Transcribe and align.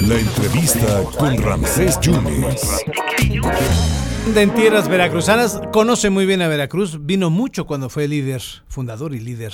La 0.00 0.18
entrevista 0.18 1.02
con 1.18 1.36
Ramsés 1.42 2.00
Yunes. 2.00 2.84
En 4.34 4.50
tierras 4.54 4.88
veracruzanas, 4.88 5.60
conoce 5.72 6.10
muy 6.10 6.26
bien 6.26 6.42
a 6.42 6.48
Veracruz, 6.48 7.04
vino 7.04 7.30
mucho 7.30 7.66
cuando 7.66 7.88
fue 7.88 8.08
líder, 8.08 8.42
fundador 8.66 9.14
y 9.14 9.20
líder 9.20 9.52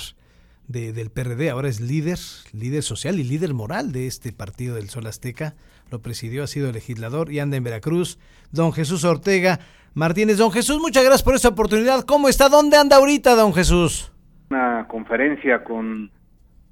del 0.67 1.11
PRD, 1.11 1.49
ahora 1.49 1.67
es 1.67 1.81
líder, 1.81 2.17
líder 2.53 2.81
social 2.83 3.19
y 3.19 3.23
líder 3.23 3.53
moral 3.53 3.91
de 3.91 4.07
este 4.07 4.31
partido 4.31 4.75
del 4.75 4.89
Sol 4.89 5.05
Azteca, 5.07 5.55
lo 5.91 6.01
presidió, 6.01 6.43
ha 6.43 6.47
sido 6.47 6.71
legislador 6.71 7.31
y 7.31 7.39
anda 7.39 7.57
en 7.57 7.63
Veracruz. 7.63 8.17
Don 8.51 8.71
Jesús 8.71 9.03
Ortega 9.03 9.59
Martínez. 9.93 10.37
Don 10.37 10.51
Jesús, 10.51 10.79
muchas 10.79 11.03
gracias 11.03 11.23
por 11.23 11.35
esta 11.35 11.49
oportunidad. 11.49 12.05
¿Cómo 12.05 12.29
está? 12.29 12.47
¿Dónde 12.47 12.77
anda 12.77 12.95
ahorita, 12.95 13.35
don 13.35 13.53
Jesús? 13.53 14.11
Una 14.49 14.87
conferencia 14.87 15.63
con 15.63 16.09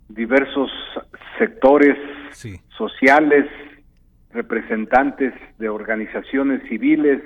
diversos 0.10 0.72
sectores 1.38 1.98
sociales, 2.78 3.46
representantes 4.32 5.34
de 5.58 5.70
organizaciones 5.70 6.62
civiles 6.68 7.22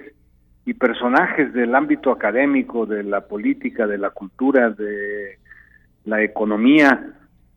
y 0.65 0.73
personajes 0.73 1.53
del 1.53 1.75
ámbito 1.75 2.11
académico, 2.11 2.85
de 2.85 3.03
la 3.03 3.21
política, 3.21 3.88
de 3.88 3.97
la 3.97 4.11
cultura, 4.11 4.69
de 4.69 5.39
la 6.05 6.21
economía. 6.21 7.13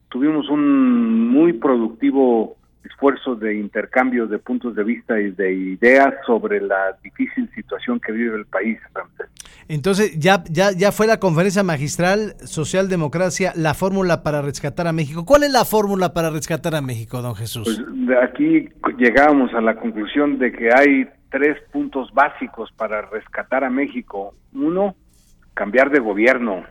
Tuvimos 0.08 0.48
un 0.48 1.28
muy 1.28 1.52
productivo 1.52 2.55
esfuerzo 2.86 3.34
de 3.34 3.56
intercambio 3.56 4.26
de 4.26 4.38
puntos 4.38 4.74
de 4.74 4.84
vista 4.84 5.20
y 5.20 5.30
de 5.30 5.52
ideas 5.52 6.14
sobre 6.26 6.60
la 6.60 6.96
difícil 7.02 7.50
situación 7.54 8.00
que 8.00 8.12
vive 8.12 8.36
el 8.36 8.46
país. 8.46 8.78
Entonces, 9.68 10.18
ya, 10.18 10.44
ya, 10.48 10.70
ya 10.72 10.92
fue 10.92 11.06
la 11.06 11.18
conferencia 11.18 11.62
magistral 11.62 12.34
Socialdemocracia, 12.44 13.52
la 13.56 13.74
fórmula 13.74 14.22
para 14.22 14.42
rescatar 14.42 14.86
a 14.86 14.92
México. 14.92 15.24
¿Cuál 15.24 15.42
es 15.42 15.52
la 15.52 15.64
fórmula 15.64 16.12
para 16.12 16.30
rescatar 16.30 16.74
a 16.74 16.80
México, 16.80 17.20
don 17.20 17.34
Jesús? 17.34 17.64
Pues 17.64 18.06
de 18.06 18.22
aquí 18.22 18.68
llegamos 18.98 19.52
a 19.54 19.60
la 19.60 19.74
conclusión 19.76 20.38
de 20.38 20.52
que 20.52 20.70
hay 20.72 21.08
tres 21.30 21.56
puntos 21.72 22.12
básicos 22.14 22.70
para 22.72 23.02
rescatar 23.02 23.64
a 23.64 23.70
México. 23.70 24.34
Uno, 24.54 24.94
cambiar 25.54 25.90
de 25.90 25.98
gobierno. 25.98 26.64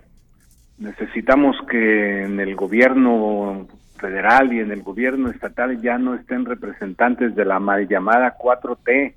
Necesitamos 0.78 1.56
que 1.70 2.24
en 2.24 2.40
el 2.40 2.56
gobierno 2.56 3.68
federal 3.96 4.54
y 4.54 4.60
en 4.60 4.72
el 4.72 4.84
gobierno 4.84 5.30
estatal 5.30 5.82
ya 5.82 5.98
no 5.98 6.16
estén 6.16 6.46
representantes 6.46 7.36
de 7.36 7.46
la 7.46 7.60
mal 7.60 7.88
llamada 7.88 8.38
4T, 8.38 9.14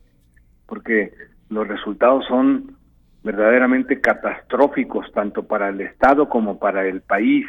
porque 0.66 1.12
los 1.50 1.66
resultados 1.66 2.24
son 2.26 2.76
verdaderamente 3.22 4.00
catastróficos 4.00 5.10
tanto 5.12 5.42
para 5.42 5.68
el 5.68 5.80
Estado 5.80 6.28
como 6.28 6.58
para 6.58 6.86
el 6.86 7.00
país. 7.02 7.46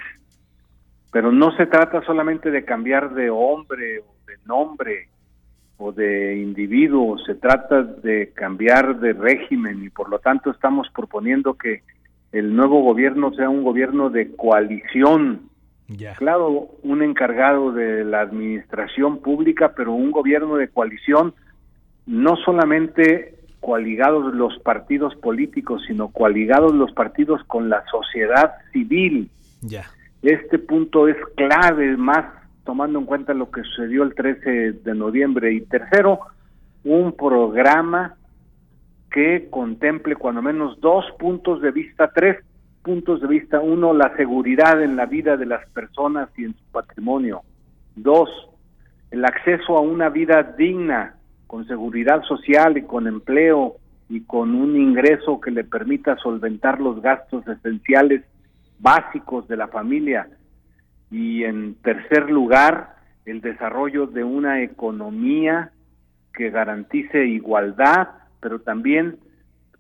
Pero 1.11 1.31
no 1.31 1.55
se 1.55 1.65
trata 1.65 2.01
solamente 2.03 2.51
de 2.51 2.65
cambiar 2.65 3.13
de 3.13 3.29
hombre 3.29 3.99
o 3.99 4.15
de 4.27 4.37
nombre 4.45 5.09
o 5.77 5.91
de 5.93 6.37
individuo, 6.37 7.17
se 7.19 7.35
trata 7.35 7.83
de 7.83 8.31
cambiar 8.35 8.99
de 8.99 9.13
régimen 9.13 9.83
y 9.83 9.89
por 9.89 10.09
lo 10.09 10.19
tanto 10.19 10.51
estamos 10.51 10.87
proponiendo 10.93 11.53
que 11.53 11.83
el 12.33 12.53
nuevo 12.55 12.81
gobierno 12.83 13.33
sea 13.33 13.49
un 13.49 13.63
gobierno 13.63 14.09
de 14.09 14.35
coalición, 14.35 15.49
Claro, 16.17 16.69
un 16.83 17.01
encargado 17.01 17.71
de 17.71 18.03
la 18.03 18.21
administración 18.21 19.21
pública, 19.21 19.73
pero 19.75 19.93
un 19.93 20.11
gobierno 20.11 20.55
de 20.55 20.67
coalición, 20.67 21.33
no 22.05 22.35
solamente 22.37 23.35
coaligados 23.59 24.33
los 24.33 24.57
partidos 24.59 25.15
políticos, 25.15 25.81
sino 25.87 26.09
coaligados 26.09 26.73
los 26.73 26.91
partidos 26.93 27.43
con 27.45 27.69
la 27.69 27.83
sociedad 27.89 28.53
civil. 28.71 29.29
Ya. 29.61 29.85
Este 30.21 30.59
punto 30.59 31.07
es 31.07 31.17
clave, 31.35 31.97
más 31.97 32.25
tomando 32.63 32.99
en 32.99 33.05
cuenta 33.05 33.33
lo 33.33 33.49
que 33.49 33.63
sucedió 33.63 34.03
el 34.03 34.13
13 34.13 34.73
de 34.73 34.93
noviembre. 34.93 35.53
Y 35.53 35.61
tercero, 35.61 36.19
un 36.83 37.13
programa 37.13 38.15
que 39.11 39.47
contemple 39.49 40.15
cuando 40.15 40.41
menos 40.41 40.79
dos 40.79 41.05
puntos 41.17 41.61
de 41.61 41.71
vista, 41.71 42.11
tres 42.13 42.37
puntos 42.89 43.21
de 43.21 43.27
vista. 43.27 43.59
Uno, 43.59 43.93
la 43.93 44.15
seguridad 44.17 44.81
en 44.81 44.95
la 44.95 45.05
vida 45.05 45.37
de 45.37 45.45
las 45.45 45.63
personas 45.69 46.27
y 46.35 46.45
en 46.45 46.55
su 46.55 46.63
patrimonio. 46.71 47.43
Dos, 47.95 48.31
el 49.11 49.23
acceso 49.23 49.77
a 49.77 49.81
una 49.81 50.09
vida 50.09 50.55
digna, 50.57 51.13
con 51.45 51.67
seguridad 51.67 52.23
social 52.23 52.79
y 52.79 52.81
con 52.81 53.05
empleo 53.05 53.75
y 54.09 54.21
con 54.21 54.55
un 54.55 54.75
ingreso 54.75 55.39
que 55.39 55.51
le 55.51 55.63
permita 55.63 56.17
solventar 56.17 56.81
los 56.81 56.99
gastos 56.99 57.47
esenciales 57.47 58.23
básicos 58.79 59.47
de 59.47 59.57
la 59.57 59.67
familia. 59.67 60.27
Y 61.11 61.43
en 61.43 61.75
tercer 61.83 62.31
lugar, 62.31 62.95
el 63.25 63.41
desarrollo 63.41 64.07
de 64.07 64.23
una 64.23 64.63
economía 64.63 65.73
que 66.33 66.49
garantice 66.49 67.23
igualdad, 67.27 68.07
pero 68.39 68.61
también 68.61 69.19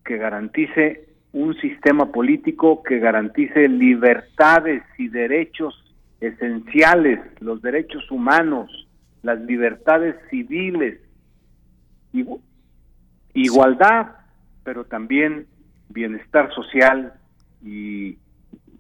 que 0.05 0.17
garantice 0.17 1.08
un 1.33 1.55
sistema 1.59 2.11
político 2.11 2.81
que 2.83 2.99
garantice 2.99 3.67
libertades 3.67 4.83
y 4.97 5.09
derechos 5.09 5.85
esenciales, 6.19 7.19
los 7.39 7.61
derechos 7.61 8.09
humanos, 8.11 8.87
las 9.21 9.39
libertades 9.41 10.15
civiles, 10.29 10.99
igualdad, 13.33 14.07
pero 14.63 14.85
también 14.85 15.45
bienestar 15.89 16.51
social 16.53 17.13
y 17.63 18.17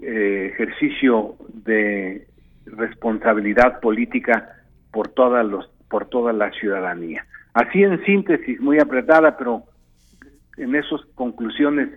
eh, 0.01 0.51
ejercicio 0.53 1.35
de 1.49 2.27
responsabilidad 2.65 3.79
política 3.79 4.55
por 4.91 5.09
todas 5.09 5.45
los 5.45 5.69
por 5.89 6.05
toda 6.07 6.33
la 6.33 6.51
ciudadanía. 6.51 7.25
Así 7.53 7.81
en 7.81 8.03
síntesis, 8.05 8.61
muy 8.61 8.79
apretada, 8.79 9.37
pero 9.37 9.63
en 10.55 10.75
esas 10.75 11.01
conclusiones 11.15 11.89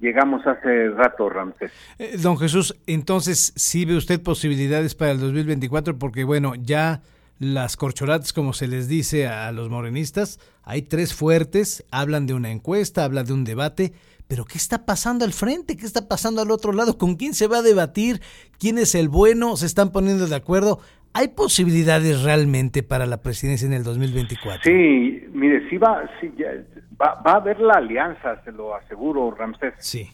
llegamos 0.00 0.46
hace 0.46 0.90
rato, 0.90 1.28
Ramsés. 1.28 1.72
Eh, 1.98 2.16
don 2.18 2.38
Jesús, 2.38 2.76
entonces, 2.86 3.52
¿sí 3.56 3.84
ve 3.84 3.96
usted 3.96 4.22
posibilidades 4.22 4.94
para 4.94 5.12
el 5.12 5.20
2024? 5.20 5.98
Porque, 5.98 6.24
bueno, 6.24 6.54
ya 6.54 7.02
las 7.38 7.76
corcholatas, 7.76 8.32
como 8.32 8.52
se 8.52 8.68
les 8.68 8.88
dice 8.88 9.26
a 9.26 9.50
los 9.52 9.68
morenistas, 9.68 10.38
hay 10.62 10.82
tres 10.82 11.14
fuertes, 11.14 11.84
hablan 11.90 12.26
de 12.26 12.34
una 12.34 12.50
encuesta, 12.50 13.04
hablan 13.04 13.26
de 13.26 13.32
un 13.32 13.44
debate, 13.44 13.92
pero 14.28 14.44
¿qué 14.44 14.56
está 14.56 14.86
pasando 14.86 15.24
al 15.24 15.32
frente? 15.32 15.76
¿Qué 15.76 15.84
está 15.84 16.08
pasando 16.08 16.40
al 16.40 16.50
otro 16.50 16.72
lado? 16.72 16.96
¿Con 16.96 17.16
quién 17.16 17.34
se 17.34 17.46
va 17.46 17.58
a 17.58 17.62
debatir? 17.62 18.22
¿Quién 18.58 18.78
es 18.78 18.94
el 18.94 19.08
bueno? 19.08 19.56
¿Se 19.56 19.66
están 19.66 19.92
poniendo 19.92 20.26
de 20.26 20.36
acuerdo? 20.36 20.80
¿Hay 21.14 21.28
posibilidades 21.28 22.22
realmente 22.22 22.82
para 22.82 23.06
la 23.06 23.22
presidencia 23.22 23.66
en 23.66 23.72
el 23.72 23.84
2024? 23.84 24.62
Sí, 24.64 25.24
mire, 25.32 25.68
sí 25.70 25.78
va, 25.78 26.02
sí, 26.20 26.32
ya, 26.36 26.48
Va, 27.00 27.20
va 27.26 27.32
a 27.32 27.36
haber 27.36 27.60
la 27.60 27.74
alianza, 27.74 28.42
se 28.44 28.52
lo 28.52 28.74
aseguro, 28.74 29.30
Ramsés. 29.30 29.74
Sí. 29.78 30.08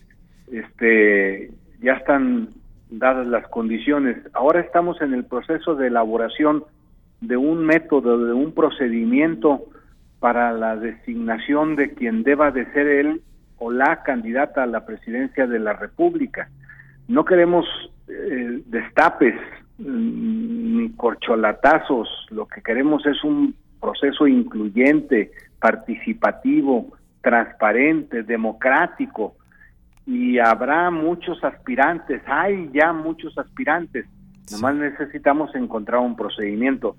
Este, 0.50 1.50
ya 1.80 1.94
están 1.94 2.50
dadas 2.90 3.26
las 3.26 3.46
condiciones. 3.48 4.16
Ahora 4.32 4.60
estamos 4.60 5.00
en 5.00 5.14
el 5.14 5.24
proceso 5.24 5.74
de 5.74 5.88
elaboración 5.88 6.64
de 7.20 7.36
un 7.36 7.64
método, 7.64 8.24
de 8.24 8.32
un 8.32 8.52
procedimiento 8.52 9.66
para 10.18 10.52
la 10.52 10.76
designación 10.76 11.76
de 11.76 11.94
quien 11.94 12.22
deba 12.22 12.50
de 12.50 12.70
ser 12.72 12.86
él 12.86 13.22
o 13.58 13.70
la 13.70 14.02
candidata 14.02 14.62
a 14.62 14.66
la 14.66 14.86
presidencia 14.86 15.46
de 15.46 15.58
la 15.58 15.74
República. 15.74 16.48
No 17.08 17.24
queremos 17.24 17.66
eh, 18.08 18.62
destapes 18.66 19.34
ni 19.80 20.90
corcholatazos, 20.90 22.08
lo 22.30 22.46
que 22.46 22.62
queremos 22.62 23.04
es 23.06 23.22
un 23.24 23.54
proceso 23.80 24.26
incluyente, 24.26 25.32
participativo, 25.58 26.92
transparente, 27.22 28.22
democrático, 28.22 29.34
y 30.06 30.38
habrá 30.38 30.90
muchos 30.90 31.42
aspirantes, 31.44 32.22
hay 32.26 32.70
ya 32.72 32.92
muchos 32.92 33.36
aspirantes, 33.38 34.06
nomás 34.50 34.74
necesitamos 34.74 35.54
encontrar 35.54 36.00
un 36.00 36.16
procedimiento. 36.16 36.96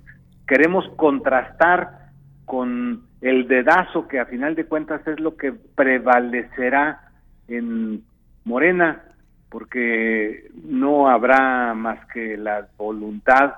Queremos 0.48 0.88
contrastar 0.96 2.10
con 2.46 3.04
el 3.22 3.48
dedazo 3.48 4.08
que 4.08 4.20
a 4.20 4.26
final 4.26 4.56
de 4.56 4.66
cuentas 4.66 5.06
es 5.08 5.20
lo 5.20 5.36
que 5.36 5.52
prevalecerá 5.52 7.12
en 7.48 8.04
Morena, 8.46 9.04
porque 9.52 10.50
no 10.64 11.10
habrá 11.10 11.74
más 11.74 12.06
que 12.08 12.38
la 12.38 12.68
voluntad 12.78 13.54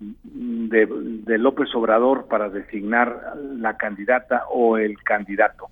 de, 0.00 1.38
López 1.38 1.72
Obrador 1.76 2.26
para 2.26 2.48
designar 2.48 3.36
la 3.56 3.76
candidata 3.76 4.46
o 4.50 4.76
el 4.76 5.00
candidato. 5.04 5.68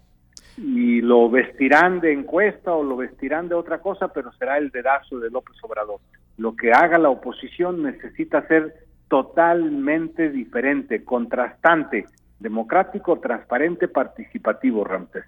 Y 0.56 1.00
lo 1.00 1.28
vestirán 1.28 1.98
de 1.98 2.12
encuesta 2.12 2.72
o 2.72 2.84
lo 2.84 2.96
vestirán 2.96 3.48
de 3.48 3.56
otra 3.56 3.78
cosa, 3.78 4.08
pero 4.08 4.32
será 4.32 4.58
el 4.58 4.70
dedazo 4.70 5.18
de 5.18 5.30
López 5.30 5.56
Obrador. 5.62 6.00
Lo 6.36 6.54
que 6.54 6.70
haga 6.70 6.96
la 6.96 7.10
oposición 7.10 7.82
necesita 7.82 8.46
ser 8.46 8.74
totalmente 9.08 10.30
diferente, 10.30 11.04
contrastante, 11.04 12.06
democrático, 12.38 13.18
transparente, 13.18 13.88
participativo, 13.88 14.84
Ramsés. 14.84 15.24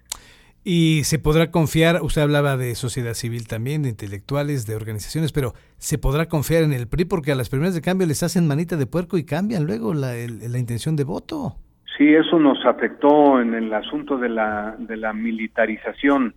Y 0.63 1.03
se 1.05 1.17
podrá 1.17 1.49
confiar, 1.49 2.01
usted 2.03 2.21
hablaba 2.21 2.55
de 2.55 2.75
sociedad 2.75 3.15
civil 3.15 3.47
también, 3.47 3.81
de 3.81 3.89
intelectuales, 3.89 4.67
de 4.67 4.75
organizaciones, 4.75 5.31
pero 5.31 5.53
se 5.77 5.97
podrá 5.97 6.27
confiar 6.27 6.61
en 6.61 6.73
el 6.73 6.87
PRI 6.87 7.05
porque 7.05 7.31
a 7.31 7.35
las 7.35 7.49
primeras 7.49 7.73
de 7.73 7.81
cambio 7.81 8.05
les 8.05 8.21
hacen 8.21 8.47
manita 8.47 8.77
de 8.77 8.85
puerco 8.85 9.17
y 9.17 9.25
cambian 9.25 9.65
luego 9.65 9.95
la, 9.95 10.13
la 10.13 10.59
intención 10.59 10.95
de 10.95 11.03
voto. 11.03 11.55
Sí, 11.97 12.13
eso 12.13 12.39
nos 12.39 12.63
afectó 12.65 13.41
en 13.41 13.55
el 13.55 13.73
asunto 13.73 14.17
de 14.17 14.29
la, 14.29 14.75
de 14.77 14.97
la 14.97 15.13
militarización, 15.13 16.35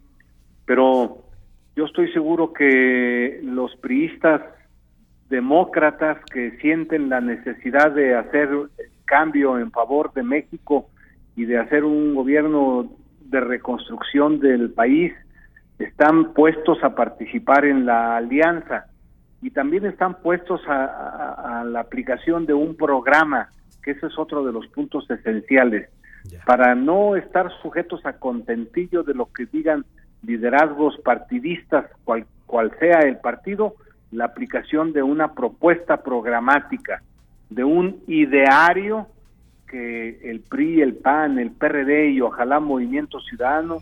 pero 0.65 1.19
yo 1.77 1.85
estoy 1.85 2.11
seguro 2.13 2.53
que 2.53 3.41
los 3.43 3.77
priistas 3.77 4.41
demócratas 5.29 6.19
que 6.33 6.53
sienten 6.59 7.09
la 7.09 7.21
necesidad 7.21 7.93
de 7.93 8.15
hacer 8.15 8.49
cambio 9.05 9.59
en 9.59 9.71
favor 9.71 10.13
de 10.15 10.23
México 10.23 10.89
y 11.37 11.45
de 11.45 11.59
hacer 11.59 11.85
un 11.85 12.15
gobierno 12.15 12.91
de 13.35 13.41
reconstrucción 13.41 14.39
del 14.39 14.71
país 14.71 15.13
están 15.81 16.35
puestos 16.35 16.79
a 16.85 16.95
participar 16.95 17.65
en 17.65 17.85
la 17.85 18.17
alianza 18.17 18.87
y 19.43 19.51
también 19.51 19.85
están 19.87 20.15
puestos 20.23 20.61
a, 20.69 21.65
la 21.67 21.81
aplicación 21.81 22.47
de 22.47 22.55
un 22.55 22.77
programa, 22.77 23.49
que 23.83 23.91
ese 23.91 24.07
es 24.07 24.19
otro 24.19 24.47
de 24.47 24.53
los 24.53 24.69
puntos 24.69 25.11
esenciales, 25.11 25.91
para 26.47 26.77
no 26.77 27.17
estar 27.17 27.51
sujetos 27.61 28.07
a 28.07 28.15
contentillo 28.15 29.03
de 29.03 29.15
lo 29.15 29.27
que 29.33 29.47
digan 29.47 29.85
liderazgos 30.23 30.97
partidistas, 31.05 31.87
cual, 32.05 32.25
cual 32.47 32.71
sea 32.79 33.01
el 33.01 33.19
partido, 33.19 33.75
la 34.13 34.27
aplicación 34.27 34.93
de 34.93 35.03
una 35.03 35.35
propuesta 35.35 36.03
programática, 36.03 37.03
de 37.51 37.65
un 37.65 38.01
ideario 38.07 39.09
que 39.75 40.31
el 40.31 40.39
PRI, 40.39 40.83
el 40.83 40.95
PAN, 40.95 41.41
el 41.41 41.51
PRD 41.51 42.11
y 42.11 42.21
ojalá 42.21 42.61
Movimiento 42.61 43.19
Ciudadano 43.19 43.79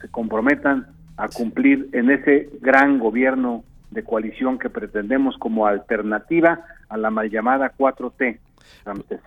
se 0.00 0.08
comprometan 0.08 0.86
a 1.18 1.28
cumplir 1.28 1.90
en 1.92 2.10
ese 2.10 2.48
gran 2.62 2.98
gobierno 2.98 3.62
de 3.90 4.02
coalición 4.02 4.58
que 4.58 4.70
pretendemos 4.70 5.36
como 5.36 5.66
alternativa 5.66 6.64
a 6.88 6.96
la 6.96 7.10
mal 7.10 7.28
llamada 7.28 7.74
4T. 7.76 8.38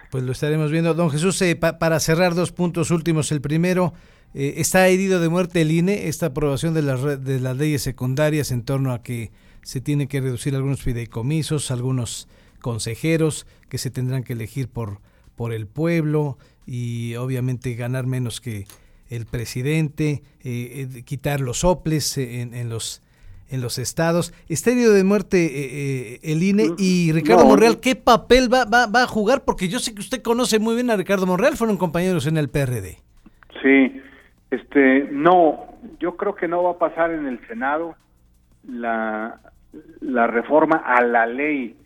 Pues 0.10 0.24
lo 0.24 0.32
estaremos 0.32 0.72
viendo. 0.72 0.96
Don 0.96 1.12
Jesús, 1.12 1.40
eh, 1.44 1.56
para 1.56 2.00
cerrar 2.00 2.34
dos 2.34 2.52
puntos 2.52 2.90
últimos. 2.90 3.32
El 3.32 3.42
primero, 3.42 3.94
eh, 4.34 4.56
está 4.58 4.88
herido 4.88 5.20
de 5.20 5.30
muerte 5.30 5.62
el 5.62 5.70
INE, 5.70 6.08
esta 6.08 6.28
aprobación 6.28 6.74
de, 6.74 6.82
de 7.18 7.40
las 7.40 7.56
leyes 7.56 7.84
secundarias 7.84 8.52
en 8.52 8.64
torno 8.64 8.94
a 8.94 9.04
que 9.04 9.30
se 9.62 9.80
tiene 9.80 10.08
que 10.08 10.22
reducir 10.22 10.56
algunos 10.56 10.82
fideicomisos, 10.82 11.70
algunos 11.70 12.28
consejeros 12.62 13.46
que 13.70 13.78
se 13.78 13.92
tendrán 13.92 14.24
que 14.24 14.34
elegir 14.34 14.70
por, 14.70 15.02
por 15.40 15.54
el 15.54 15.68
pueblo 15.68 16.38
y 16.68 17.16
obviamente 17.16 17.74
ganar 17.76 18.06
menos 18.06 18.42
que 18.42 18.66
el 19.10 19.26
presidente, 19.26 20.22
eh, 20.44 20.90
eh, 20.98 21.04
quitar 21.04 21.40
los 21.40 21.60
soples 21.60 22.18
en, 22.18 22.68
los 22.68 23.02
en 23.50 23.62
los 23.62 23.80
estados. 23.80 24.34
Está 24.50 24.72
herido 24.72 24.92
de 24.92 25.06
muerte 25.06 26.20
el 26.30 26.44
INE 26.44 26.72
y 26.78 27.14
Ricardo 27.14 27.46
Monreal, 27.46 27.80
¿qué 27.80 27.96
papel 27.96 28.54
va, 28.54 28.66
va, 28.66 28.86
va 28.88 29.04
a 29.04 29.08
jugar? 29.08 29.46
Porque 29.46 29.70
yo 29.70 29.80
sé 29.80 29.96
que 29.96 30.02
usted 30.02 30.22
conoce 30.22 30.60
muy 30.60 30.76
bien 30.76 30.90
a 30.90 30.98
Ricardo 30.98 31.26
Monreal, 31.26 31.56
fueron 31.56 31.78
compañeros 31.78 32.28
en 32.28 32.36
el 32.36 32.50
PRD. 32.50 32.98
Sí, 33.62 34.02
este, 34.52 35.08
no, 35.10 35.68
yo 36.02 36.18
creo 36.18 36.36
que 36.36 36.50
no 36.50 36.64
va 36.64 36.72
a 36.72 36.78
pasar 36.80 37.12
en 37.12 37.28
el 37.28 37.40
Senado 37.48 37.96
la, 38.68 39.40
la 40.02 40.28
reforma 40.28 40.84
a 40.86 41.02
la 41.02 41.26
ley, 41.28 41.78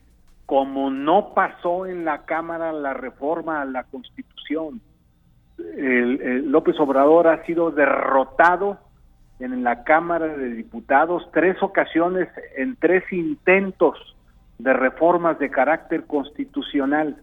como 0.53 0.91
no 0.91 1.33
pasó 1.33 1.87
en 1.87 2.05
la 2.05 2.25
Cámara 2.25 2.71
la 2.71 2.93
reforma 2.93 3.63
a 3.63 3.65
la 3.65 3.85
Constitución. 3.85 4.81
El, 5.57 6.51
López 6.51 6.79
Obrador 6.79 7.27
ha 7.27 7.43
sido 7.45 7.71
derrotado 7.71 8.77
en 9.39 9.63
la 9.63 9.83
Cámara 9.83 10.27
de 10.27 10.53
Diputados 10.53 11.27
tres 11.33 11.57
ocasiones 11.63 12.29
en 12.55 12.75
tres 12.75 13.03
intentos 13.11 13.97
de 14.59 14.73
reformas 14.73 15.39
de 15.39 15.49
carácter 15.49 16.05
constitucional 16.05 17.17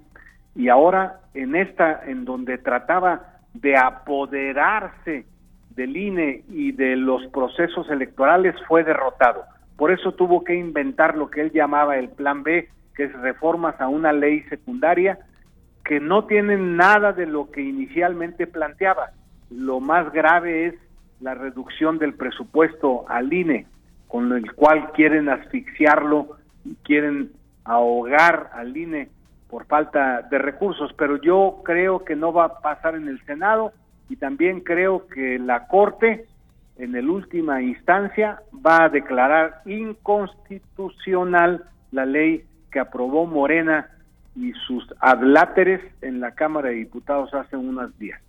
y 0.56 0.68
ahora 0.68 1.20
en 1.32 1.54
esta 1.54 2.02
en 2.06 2.24
donde 2.24 2.58
trataba 2.58 3.38
de 3.54 3.76
apoderarse 3.76 5.24
del 5.76 5.96
INE 5.96 6.42
y 6.48 6.72
de 6.72 6.96
los 6.96 7.24
procesos 7.28 7.88
electorales 7.90 8.56
fue 8.66 8.82
derrotado. 8.82 9.44
Por 9.76 9.92
eso 9.92 10.14
tuvo 10.14 10.42
que 10.42 10.56
inventar 10.56 11.16
lo 11.16 11.30
que 11.30 11.42
él 11.42 11.52
llamaba 11.52 11.96
el 11.96 12.08
Plan 12.08 12.42
B, 12.42 12.68
que 12.94 13.04
es 13.04 13.12
reformas 13.20 13.80
a 13.80 13.88
una 13.88 14.12
ley 14.12 14.42
secundaria 14.44 15.18
que 15.84 16.00
no 16.00 16.26
tienen 16.26 16.76
nada 16.76 17.12
de 17.12 17.26
lo 17.26 17.50
que 17.50 17.62
inicialmente 17.62 18.46
planteaba. 18.46 19.10
Lo 19.50 19.80
más 19.80 20.12
grave 20.12 20.66
es 20.66 20.74
la 21.20 21.34
reducción 21.34 21.98
del 21.98 22.14
presupuesto 22.14 23.04
al 23.08 23.32
INE, 23.32 23.66
con 24.08 24.32
el 24.32 24.52
cual 24.54 24.92
quieren 24.92 25.28
asfixiarlo 25.28 26.36
y 26.64 26.74
quieren 26.84 27.32
ahogar 27.64 28.50
al 28.54 28.76
INE 28.76 29.08
por 29.48 29.66
falta 29.66 30.22
de 30.22 30.38
recursos, 30.38 30.92
pero 30.96 31.20
yo 31.20 31.62
creo 31.64 32.04
que 32.04 32.14
no 32.14 32.32
va 32.32 32.44
a 32.44 32.60
pasar 32.60 32.94
en 32.94 33.08
el 33.08 33.20
Senado 33.24 33.72
y 34.08 34.16
también 34.16 34.60
creo 34.60 35.06
que 35.08 35.38
la 35.38 35.66
Corte 35.66 36.26
en 36.78 36.94
el 36.94 37.10
última 37.10 37.60
instancia 37.60 38.40
va 38.64 38.84
a 38.84 38.88
declarar 38.88 39.62
inconstitucional 39.66 41.64
la 41.90 42.06
ley 42.06 42.44
que 42.70 42.80
aprobó 42.80 43.26
Morena 43.26 43.90
y 44.36 44.52
sus 44.66 44.84
adláteres 45.00 45.80
en 46.02 46.20
la 46.20 46.34
Cámara 46.34 46.70
de 46.70 46.76
Diputados 46.76 47.32
hace 47.34 47.56
unos 47.56 47.96
días. 47.98 48.20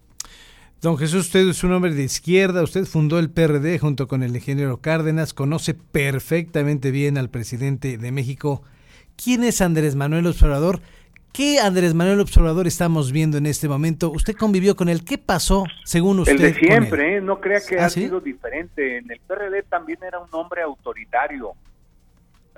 Don 0.82 0.98
Jesús, 0.98 1.28
usted 1.28 1.48
es 1.48 1.64
un 1.64 1.74
hombre 1.74 1.94
de 1.94 2.04
izquierda, 2.04 2.64
usted 2.64 2.86
fundó 2.86 3.20
el 3.20 3.30
PRD 3.30 3.78
junto 3.78 4.08
con 4.08 4.24
el 4.24 4.36
ingeniero 4.36 4.82
Cárdenas, 4.82 5.34
conoce 5.34 5.76
perfectamente 5.76 6.90
bien 6.90 7.20
al 7.20 7.30
presidente 7.30 8.00
de 8.00 8.12
México. 8.12 8.64
¿Quién 9.16 9.44
es 9.44 9.62
Andrés 9.62 9.96
Manuel 9.96 10.26
Observador? 10.26 10.80
¿Qué 11.34 11.60
Andrés 11.60 11.94
Manuel 11.94 12.20
Observador 12.20 12.66
estamos 12.66 13.12
viendo 13.12 13.38
en 13.38 13.46
este 13.46 13.70
momento? 13.70 14.12
¿Usted 14.12 14.36
convivió 14.36 14.76
con 14.76 14.90
él? 14.90 15.06
¿Qué 15.06 15.18
pasó 15.18 15.66
según 15.86 16.20
usted? 16.20 16.34
El 16.34 16.42
de 16.42 16.54
siempre, 16.56 17.18
¿eh? 17.18 17.22
no 17.22 17.40
crea 17.40 17.62
que 17.62 17.80
¿Ah, 17.80 17.86
ha 17.86 17.90
sido 17.90 18.20
diferente. 18.20 18.98
En 18.98 19.10
el 19.12 19.20
PRD 19.20 19.64
también 19.64 20.00
era 20.06 20.20
un 20.20 20.28
hombre 20.32 20.62
autoritario. 20.62 21.54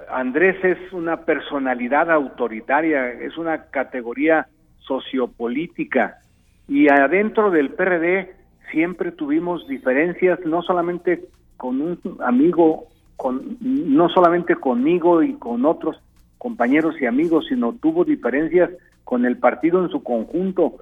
Andrés 0.10 0.64
es 0.64 0.92
una 0.92 1.22
personalidad 1.22 2.12
autoritaria, 2.12 3.12
es 3.12 3.38
una 3.38 3.66
categoría 3.66 4.48
sociopolítica. 4.80 6.20
Y 6.68 6.90
adentro 6.90 7.52
del 7.52 7.72
PRD 7.72 8.34
siempre 8.72 9.12
tuvimos 9.12 9.68
diferencias, 9.68 10.40
no 10.46 10.62
solamente 10.62 11.26
con 11.58 11.82
un 11.82 12.00
amigo, 12.22 12.88
con, 13.16 13.58
no 13.62 14.10
solamente 14.10 14.56
conmigo 14.56 15.22
y 15.24 15.34
con 15.34 15.66
otros 15.66 16.02
compañeros 16.38 16.96
y 17.00 17.06
amigos, 17.06 17.46
sino 17.48 17.74
tuvo 17.74 18.04
diferencias 18.04 18.70
con 19.04 19.26
el 19.26 19.38
partido 19.38 19.82
en 19.84 19.90
su 19.90 20.04
conjunto, 20.04 20.78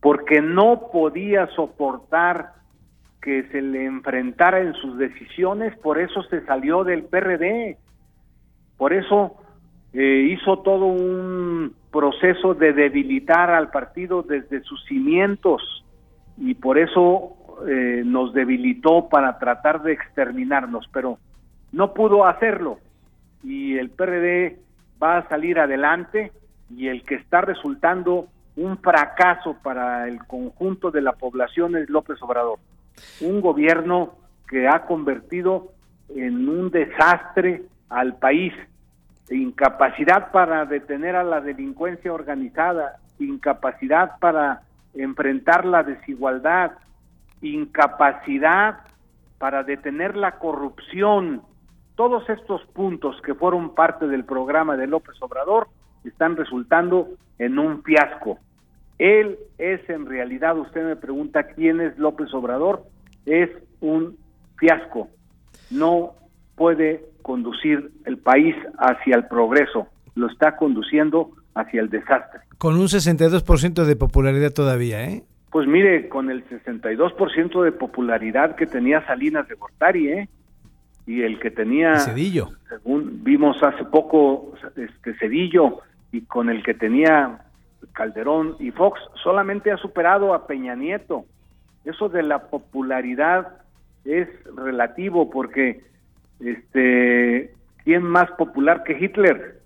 porque 0.00 0.40
no 0.40 0.90
podía 0.92 1.46
soportar 1.48 2.52
que 3.20 3.44
se 3.48 3.62
le 3.62 3.84
enfrentara 3.84 4.60
en 4.60 4.74
sus 4.74 4.98
decisiones, 4.98 5.76
por 5.78 5.98
eso 5.98 6.22
se 6.24 6.44
salió 6.44 6.84
del 6.84 7.04
PRD, 7.04 7.78
por 8.76 8.92
eso 8.92 9.36
eh, 9.92 10.28
hizo 10.30 10.58
todo 10.58 10.86
un 10.86 11.74
proceso 11.90 12.54
de 12.54 12.72
debilitar 12.72 13.50
al 13.50 13.70
partido 13.70 14.22
desde 14.22 14.62
sus 14.62 14.84
cimientos 14.86 15.84
y 16.36 16.54
por 16.54 16.78
eso 16.78 17.36
eh, 17.68 18.02
nos 18.04 18.32
debilitó 18.34 19.08
para 19.08 19.38
tratar 19.38 19.82
de 19.82 19.92
exterminarnos, 19.92 20.88
pero 20.92 21.18
no 21.70 21.94
pudo 21.94 22.26
hacerlo 22.26 22.78
y 23.44 23.78
el 23.78 23.90
PRD 23.90 24.58
va 25.00 25.18
a 25.18 25.28
salir 25.28 25.58
adelante 25.58 26.32
y 26.70 26.88
el 26.88 27.04
que 27.04 27.14
está 27.16 27.42
resultando 27.42 28.26
un 28.56 28.78
fracaso 28.78 29.56
para 29.62 30.08
el 30.08 30.24
conjunto 30.26 30.90
de 30.90 31.02
la 31.02 31.12
población 31.12 31.76
es 31.76 31.88
López 31.90 32.20
Obrador. 32.22 32.58
Un 33.20 33.40
gobierno 33.40 34.14
que 34.48 34.68
ha 34.68 34.86
convertido 34.86 35.72
en 36.08 36.48
un 36.48 36.70
desastre 36.70 37.62
al 37.94 38.16
país, 38.16 38.52
incapacidad 39.30 40.32
para 40.32 40.66
detener 40.66 41.14
a 41.16 41.22
la 41.22 41.40
delincuencia 41.40 42.12
organizada, 42.12 42.96
incapacidad 43.18 44.18
para 44.18 44.62
enfrentar 44.94 45.64
la 45.64 45.84
desigualdad, 45.84 46.72
incapacidad 47.40 48.80
para 49.38 49.62
detener 49.62 50.16
la 50.16 50.38
corrupción, 50.38 51.42
todos 51.94 52.28
estos 52.28 52.64
puntos 52.72 53.20
que 53.22 53.34
fueron 53.34 53.74
parte 53.74 54.08
del 54.08 54.24
programa 54.24 54.76
de 54.76 54.88
López 54.88 55.14
Obrador 55.20 55.68
están 56.04 56.36
resultando 56.36 57.08
en 57.38 57.58
un 57.58 57.82
fiasco. 57.84 58.38
Él 58.98 59.38
es 59.58 59.88
en 59.88 60.06
realidad, 60.06 60.58
usted 60.58 60.84
me 60.84 60.96
pregunta 60.96 61.44
quién 61.44 61.80
es 61.80 61.96
López 61.96 62.34
Obrador, 62.34 62.82
es 63.26 63.50
un 63.80 64.16
fiasco. 64.56 65.08
No 65.70 66.14
puede 66.56 67.04
conducir 67.22 67.90
el 68.04 68.18
país 68.18 68.54
hacia 68.78 69.16
el 69.16 69.26
progreso, 69.26 69.88
lo 70.14 70.28
está 70.28 70.56
conduciendo 70.56 71.30
hacia 71.54 71.80
el 71.80 71.90
desastre. 71.90 72.40
Con 72.58 72.74
un 72.74 72.86
62% 72.86 73.84
de 73.84 73.96
popularidad 73.96 74.52
todavía, 74.52 75.04
¿eh? 75.04 75.22
Pues 75.50 75.68
mire, 75.68 76.08
con 76.08 76.30
el 76.30 76.44
62% 76.48 77.62
de 77.62 77.72
popularidad 77.72 78.56
que 78.56 78.66
tenía 78.66 79.06
Salinas 79.06 79.48
de 79.48 79.54
Gortari, 79.54 80.08
¿eh? 80.08 80.28
Y 81.06 81.22
el 81.22 81.38
que 81.38 81.50
tenía, 81.50 81.96
Cedillo. 82.00 82.48
según 82.68 83.22
vimos 83.22 83.62
hace 83.62 83.84
poco, 83.84 84.54
este 84.74 85.14
Cedillo, 85.18 85.80
y 86.12 86.22
con 86.22 86.48
el 86.48 86.62
que 86.62 86.74
tenía 86.74 87.40
Calderón 87.92 88.56
y 88.58 88.70
Fox, 88.70 89.00
solamente 89.22 89.70
ha 89.70 89.76
superado 89.76 90.34
a 90.34 90.46
Peña 90.46 90.74
Nieto. 90.74 91.24
Eso 91.84 92.08
de 92.08 92.22
la 92.22 92.48
popularidad 92.48 93.58
es 94.04 94.28
relativo 94.56 95.30
porque, 95.30 95.84
este, 96.44 97.54
¿quién 97.84 98.02
más 98.02 98.30
popular 98.32 98.82
que 98.84 98.98
Hitler? 98.98 99.60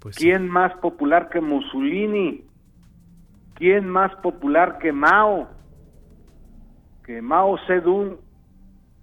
Pues 0.00 0.16
¿Quién 0.16 0.48
más 0.48 0.72
popular 0.78 1.28
que 1.28 1.40
Mussolini? 1.40 2.44
¿Quién 3.54 3.88
más 3.88 4.14
popular 4.16 4.78
que 4.78 4.92
Mao? 4.92 5.48
Que 7.04 7.22
Mao 7.22 7.58
Zedong. 7.66 8.16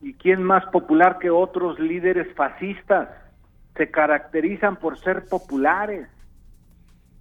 ¿Y 0.02 0.14
quién 0.16 0.44
más 0.44 0.66
popular 0.68 1.18
que 1.20 1.30
otros 1.30 1.80
líderes 1.80 2.34
fascistas? 2.36 3.10
Se 3.76 3.90
caracterizan 3.90 4.76
por 4.76 5.00
ser 5.00 5.26
populares, 5.30 6.08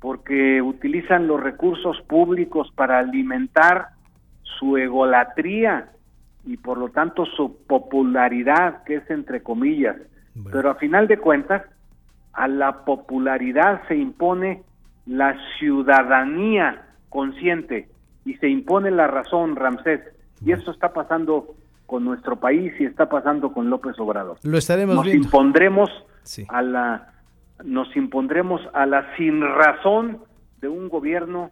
porque 0.01 0.61
utilizan 0.61 1.27
los 1.27 1.41
recursos 1.41 2.01
públicos 2.03 2.71
para 2.75 2.99
alimentar 2.99 3.91
su 4.43 4.77
egolatría 4.77 5.93
y 6.45 6.57
por 6.57 6.79
lo 6.79 6.89
tanto 6.89 7.25
su 7.25 7.65
popularidad, 7.67 8.83
que 8.85 8.97
es 8.97 9.11
entre 9.11 9.43
comillas. 9.43 9.97
Bueno. 10.35 10.51
Pero 10.53 10.71
a 10.71 10.75
final 10.77 11.07
de 11.09 11.19
cuentas, 11.19 11.63
a 12.33 12.49
la 12.49 12.85
popularidad 12.85 13.83
se 13.89 13.97
impone 13.97 14.63
la 15.07 15.37
ciudadanía 15.59 16.83
consciente 17.09 17.89
y 18.25 18.35
se 18.35 18.49
impone 18.49 18.91
la 18.91 19.07
razón, 19.07 19.57
Ramsés. 19.57 20.01
Y 20.45 20.53
esto 20.53 20.71
está 20.71 20.93
pasando 20.93 21.55
con 21.87 22.05
nuestro 22.05 22.37
país 22.37 22.73
y 22.81 22.85
está 22.85 23.09
pasando 23.09 23.53
con 23.53 23.69
López 23.71 23.99
Obrador. 23.99 24.39
Lo 24.43 24.59
estaremos 24.59 24.95
Nos 24.97 25.05
viendo. 25.05 25.25
impondremos 25.27 25.91
Sí. 26.23 26.47
a 26.49 26.63
la 26.63 27.09
nos 27.65 27.95
impondremos 27.97 28.61
a 28.73 28.87
la 28.87 29.15
sin 29.17 29.41
razón 29.41 30.19
de 30.61 30.69
un 30.69 30.89
gobierno 30.89 31.51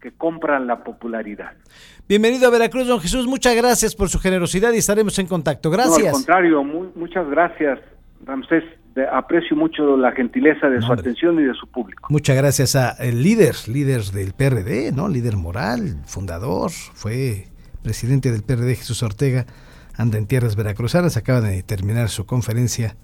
que 0.00 0.12
compra 0.12 0.58
la 0.58 0.82
popularidad. 0.82 1.52
Bienvenido 2.08 2.48
a 2.48 2.50
Veracruz, 2.50 2.86
don 2.86 3.00
Jesús. 3.00 3.26
Muchas 3.26 3.54
gracias 3.54 3.94
por 3.94 4.08
su 4.08 4.18
generosidad 4.18 4.72
y 4.72 4.78
estaremos 4.78 5.18
en 5.18 5.26
contacto. 5.26 5.68
No, 5.70 5.74
al 5.76 5.88
Gracias. 5.88 6.12
contrario, 6.12 6.64
mu- 6.64 6.90
muchas 6.94 7.28
gracias, 7.28 7.78
Ramsés. 8.24 8.64
De- 8.94 9.06
aprecio 9.06 9.56
mucho 9.56 9.96
la 9.96 10.10
gentileza 10.12 10.68
de 10.68 10.76
No, 10.76 10.82
su 10.82 10.88
hombre. 10.92 11.02
atención 11.02 11.38
y 11.38 11.44
de 11.44 11.54
su 11.54 11.68
público. 11.68 12.08
Muchas 12.10 12.36
gracias 12.36 12.74
a 12.74 12.90
el 12.98 13.22
líder, 13.22 13.54
líder 13.68 14.02
del 14.06 14.32
PRD, 14.32 14.90
¿no? 14.92 15.08
Líder 15.08 15.36
moral, 15.36 15.98
fundador, 16.06 16.70
fue 16.72 17.46
presidente 17.84 18.32
del 18.32 18.42
PRD, 18.42 18.74
Jesús 18.74 19.02
Ortega, 19.04 19.46
anda 19.96 20.18
en 20.18 20.26
tierras 20.26 20.56
veracruzanas, 20.56 21.16
acaba 21.16 21.40
de 21.40 21.62
terminar 21.62 22.08
su 22.08 22.26
conferencia 22.26 22.96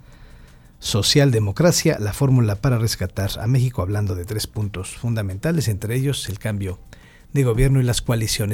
Socialdemocracia, 0.78 1.98
la 1.98 2.12
fórmula 2.12 2.56
para 2.56 2.78
rescatar 2.78 3.30
a 3.40 3.46
México, 3.46 3.82
hablando 3.82 4.14
de 4.14 4.24
tres 4.24 4.46
puntos 4.46 4.96
fundamentales, 4.96 5.68
entre 5.68 5.96
ellos 5.96 6.28
el 6.28 6.38
cambio 6.38 6.78
de 7.32 7.44
gobierno 7.44 7.80
y 7.80 7.84
las 7.84 8.02
coaliciones. 8.02 8.44